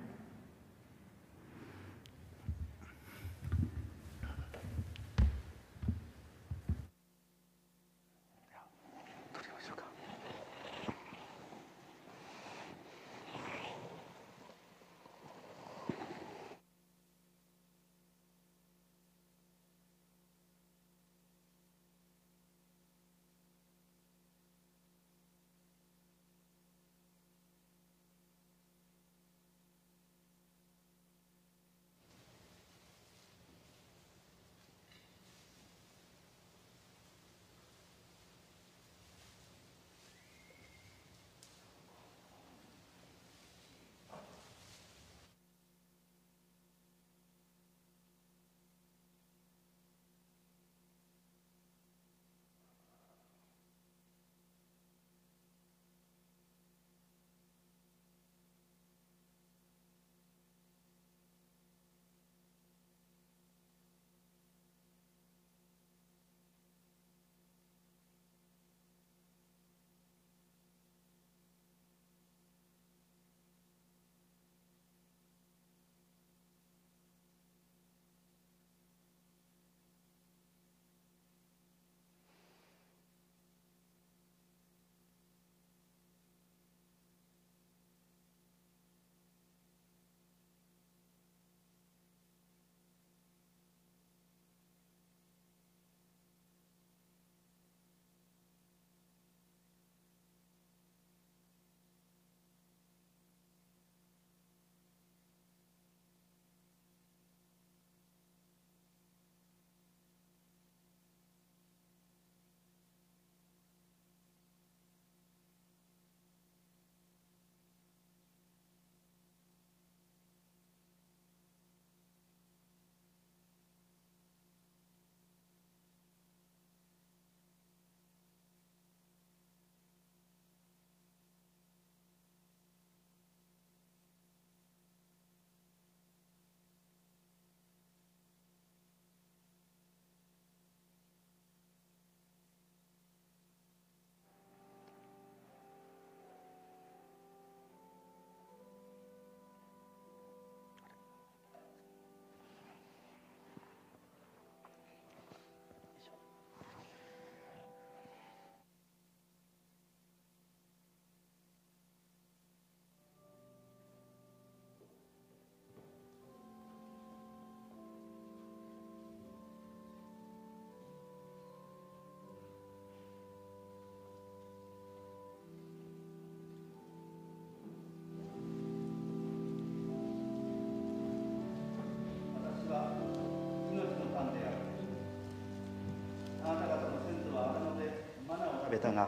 [188.82, 189.08] たが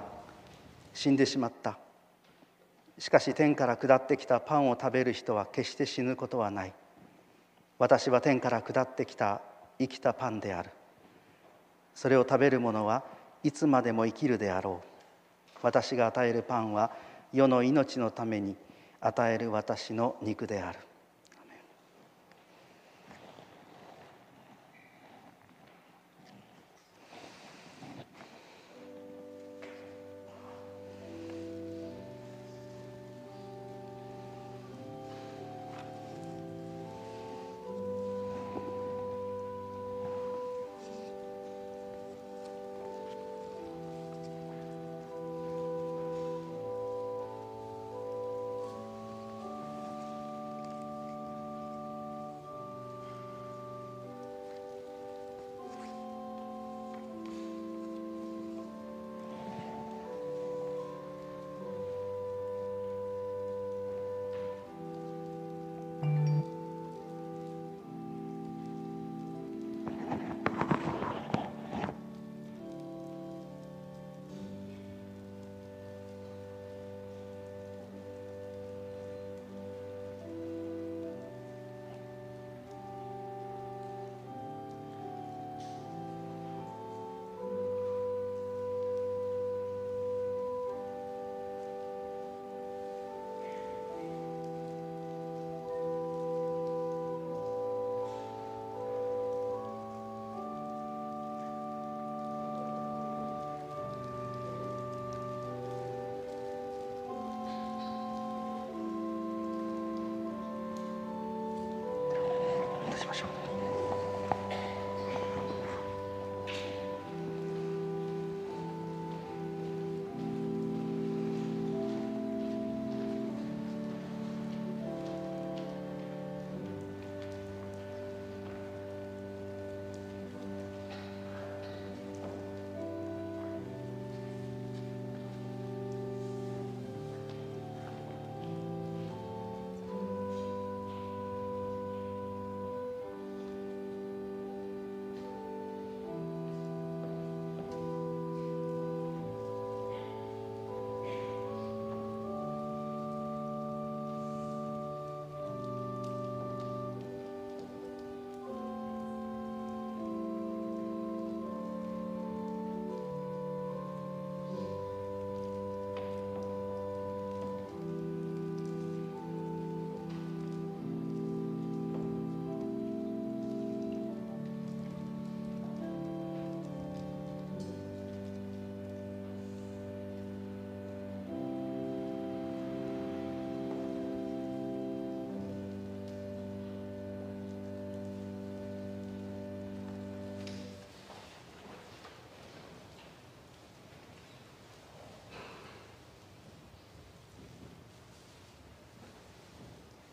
[0.93, 1.78] 死んでしまった。
[2.99, 6.74] しかし天から下ってきたパンを食べる人は決して死ぬことはない。
[7.80, 9.41] 私は天から下ってきた
[9.80, 10.69] 生きたパンである。
[11.95, 13.03] それを食べる者は
[13.43, 15.59] いつまでも生きるであろう。
[15.63, 16.91] 私が与えるパンは
[17.32, 18.55] 世の命のために
[19.01, 20.80] 与える私の肉である。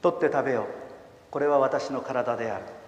[0.03, 0.67] 取って食べよ
[1.31, 2.80] これは私の体である。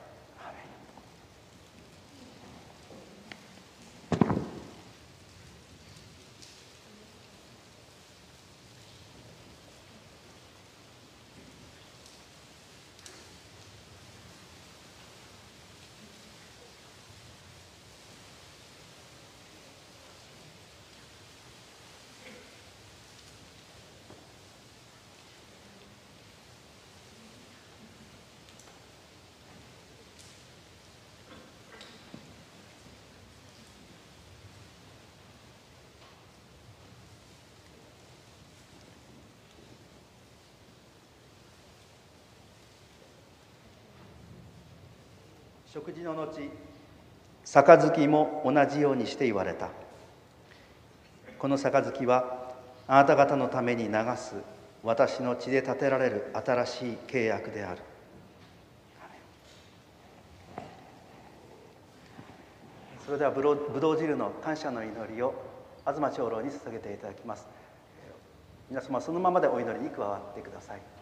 [45.72, 46.52] 食事の後
[47.46, 49.70] 杯も同じようにして言われた。
[51.38, 52.52] この杯は
[52.86, 54.34] あなた方のために流す
[54.82, 57.80] 私の血で建てられる新しい契約である。
[63.06, 65.32] それではぶどう汁の感謝の祈りを
[65.86, 67.46] 東長老に捧げていただきます。
[68.68, 71.01] 皆様そのままでお祈りに加わってください。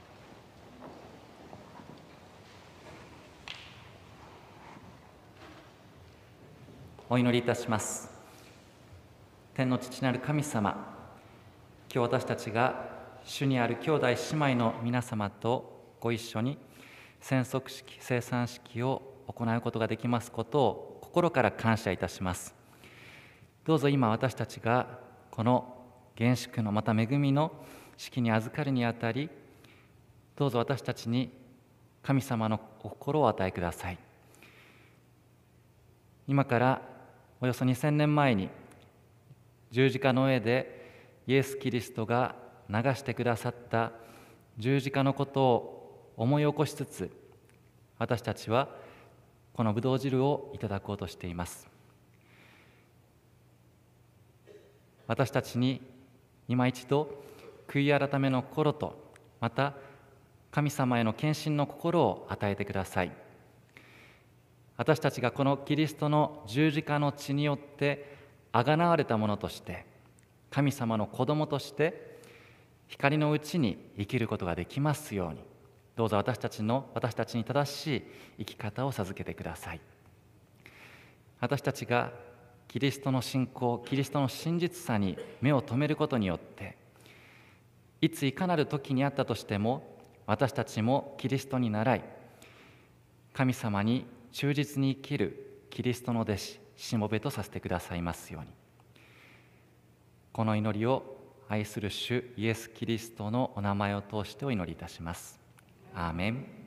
[7.13, 8.09] お祈りいたします。
[9.55, 10.95] 天の父なる神様
[11.93, 12.89] 今日私たちが
[13.25, 14.15] 主にある兄弟姉
[14.53, 16.57] 妹の皆様とご一緒に
[17.21, 22.55] 宣測式生産式を行うことができますことを心から感謝いたします。
[23.65, 25.01] どうぞ今私たちが
[25.33, 25.83] この
[26.15, 27.51] 厳粛のまた恵みの
[27.97, 29.29] 式に預かるにあたり
[30.37, 31.33] どうぞ私たちに
[32.05, 33.99] 神様の心を与えください。
[36.29, 37.00] 今から
[37.41, 38.49] およそ2000年前に
[39.71, 42.35] 十字架の上でイエス・キリストが
[42.69, 43.93] 流してくださった
[44.59, 47.11] 十字架のことを思い起こしつつ
[47.99, 48.69] 私たちは
[49.55, 51.69] このぶどう汁をいただこうとしています
[55.07, 55.81] 私たちに
[56.47, 57.11] 今一度
[57.69, 59.75] 悔い改めの心とまた
[60.51, 63.13] 神様への献身の心を与えてください。
[64.81, 68.17] 私たちがこのキリストの十字架の血によって
[68.51, 69.85] あがなわれたものとして
[70.49, 72.19] 神様の子供として
[72.89, 75.43] 光のうちに生きることができますように。
[75.97, 78.03] どうぞ私たちの私たちに正しい
[78.39, 79.81] 生き方を授けてください。
[81.41, 82.11] 私たちが
[82.67, 86.79] キリストの信仰キリストの真実さに目を留めることによって
[88.01, 92.05] いついかなる時にあったとしても私たちもキリストに倣い
[93.35, 98.49] 神様に忠実に生きるキリストの弟子しもべとさせてくださいますように。
[100.33, 101.19] この祈りを
[101.49, 105.41] 愛する主イエス・キリストのお名前を通してお祈りいたします。
[105.95, 106.60] アーメン。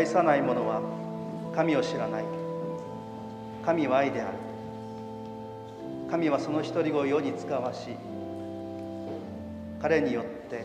[0.00, 0.80] 愛さない者は
[1.54, 2.24] 神を知らない。
[3.62, 4.38] 神は愛である。
[6.10, 7.90] 神はその一人子を世に使わし
[9.82, 10.64] 彼によって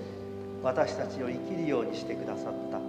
[0.64, 2.80] 私たちを生きるようにしてくださった。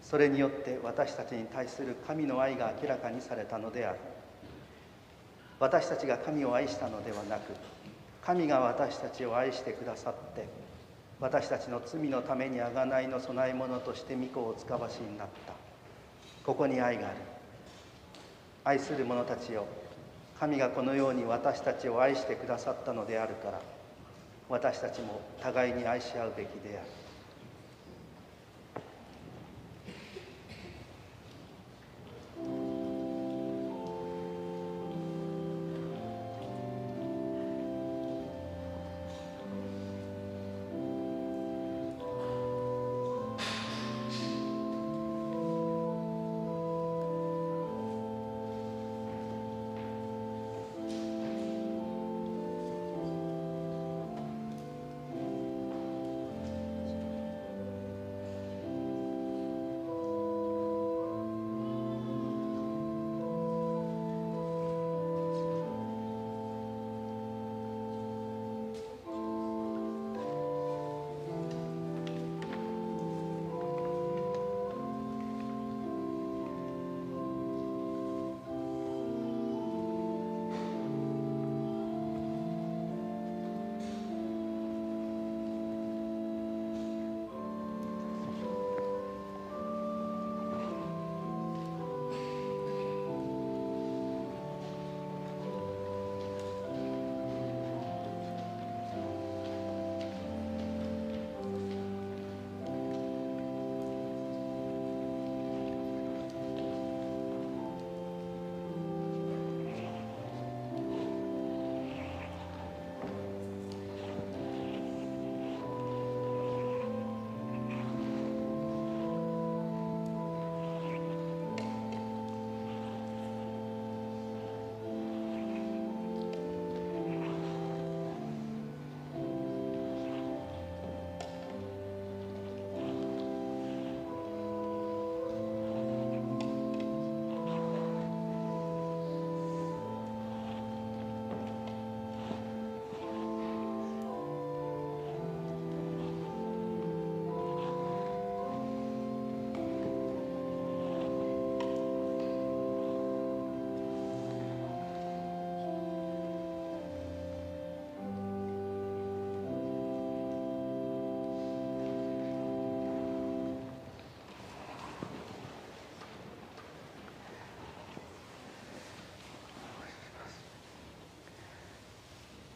[0.00, 3.98] それによって私たちに対する神の愛が明らかにされたのである。
[5.58, 7.52] 私たちが神を愛したのではなく
[8.24, 10.46] 神が私たちを愛してくださって
[11.20, 15.52] 私たちの罪のために贖いの供え物として御子を使わしになった。
[16.46, 17.16] ここに愛がある。
[18.64, 19.66] 愛する者たちよ。
[20.38, 23.60] 神がこのように私たちを愛してくださったのであるから
[24.48, 27.09] 私たちも互いに愛し合うべきである。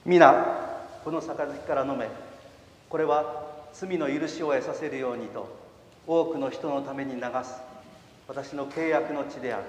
[0.06, 0.32] 皆
[1.02, 2.08] この杯から飲め。
[2.90, 5.48] これは罪の許しを得させるようにと
[6.06, 7.54] 多くの人のために流す。
[8.28, 9.64] 私の契約の地である。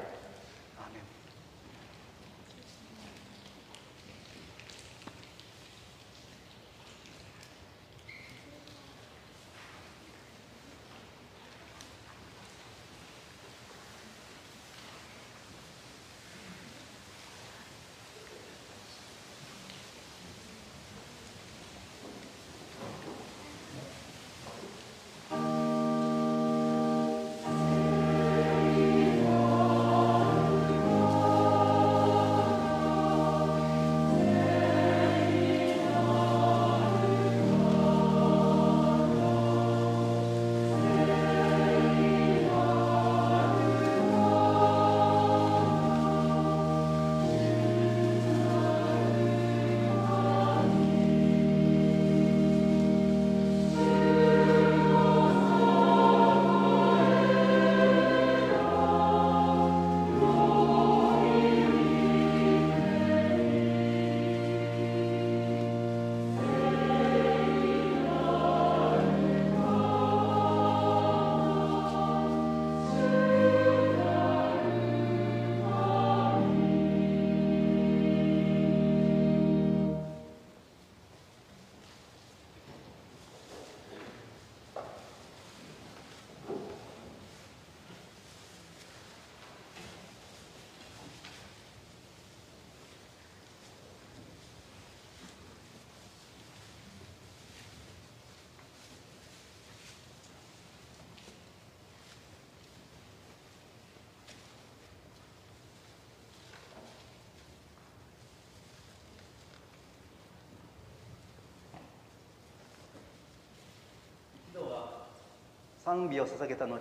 [115.86, 116.80] 賛美を捧げた後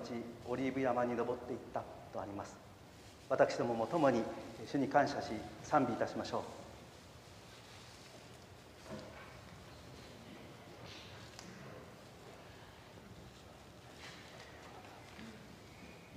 [0.48, 1.82] オリーブ山に登っていった
[2.14, 2.56] とあります
[3.28, 4.22] 私どもも共に
[4.66, 5.32] 主に感謝し
[5.62, 6.64] 賛美いたしましょう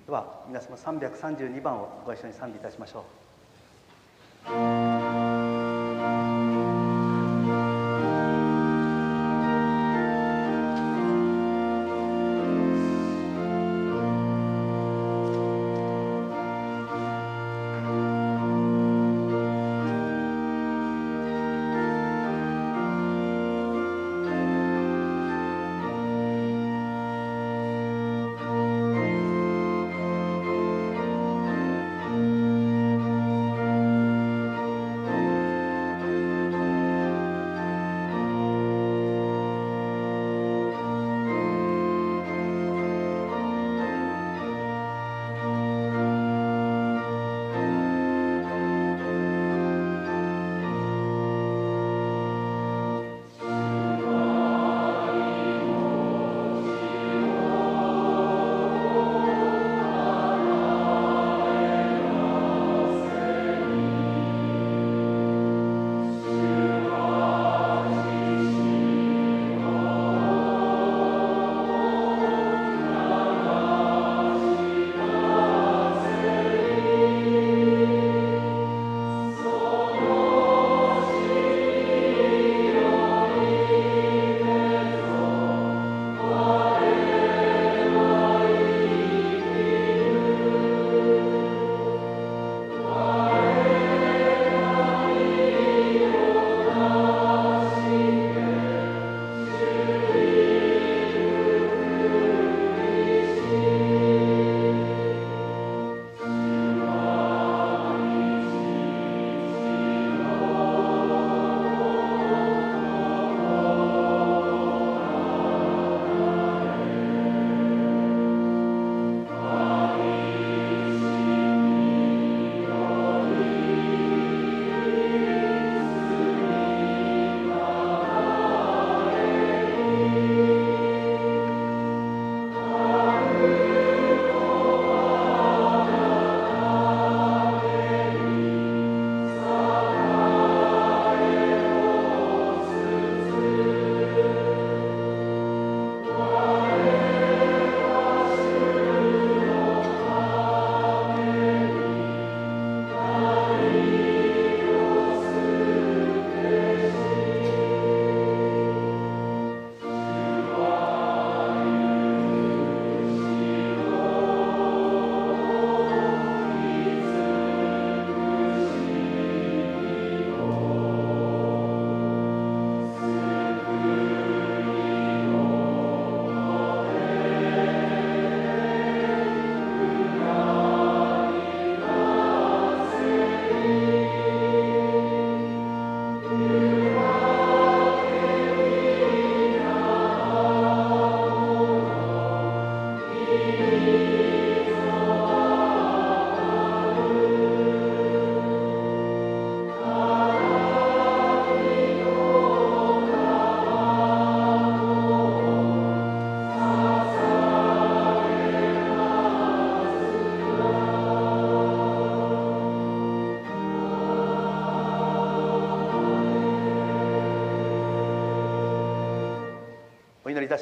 [0.07, 3.03] では皆様332番をご一緒に賛美いたしましょ
[4.49, 4.76] う。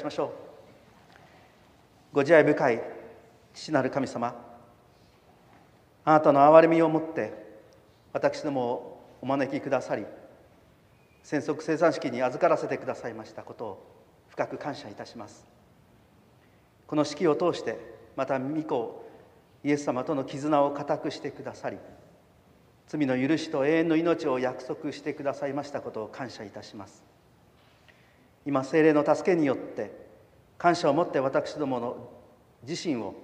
[0.05, 0.29] ましょう。
[2.13, 2.81] ご自愛深い
[3.53, 4.33] 父なる神様。
[6.05, 7.33] あなたの憐れみをもって
[8.13, 10.05] 私どもをお招きくださり
[11.23, 13.85] 戦争生産式に預からせてくださいましたことを
[14.29, 15.47] 深く感謝いたします。
[16.85, 17.79] この式を通して
[18.15, 19.03] また御子
[19.63, 21.77] イエス様との絆を固くしてくださり
[22.87, 27.14] 罪の許しと永遠の命を約束してくださいましたことを感謝いたします。
[28.45, 29.91] 今精霊の助けによって
[30.57, 32.09] 感謝を持って私どもの
[32.67, 33.15] 自身を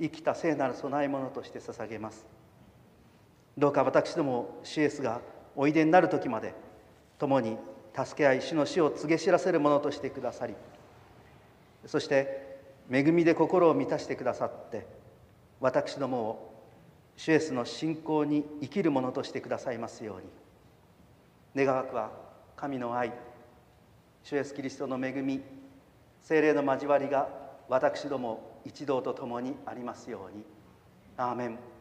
[0.00, 2.26] 生きた聖なる供え物として捧げます。
[3.58, 5.20] どうか私ども主イエスが
[5.56, 6.54] おいでになる時まで
[7.18, 7.56] 共に
[7.94, 10.54] 助け合い主の死を告げ知らせるものとしてくださり
[11.86, 12.58] そして
[12.90, 14.86] 恵みで心を満たしてくださって
[15.60, 16.50] 私どもを
[17.16, 20.16] 主イエスの信仰に生きるものとしてくださいますよ
[21.54, 21.66] うに。
[21.66, 22.10] 願わくは
[22.56, 23.12] 神の愛
[24.22, 25.40] 主イエスキリストの恵み
[26.20, 27.28] 精霊の交わりが
[27.68, 30.44] 私ども一同と共にありますように。
[31.16, 31.58] アーメン「